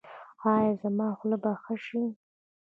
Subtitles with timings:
[0.53, 2.03] ایا زما خوله به ښه شي؟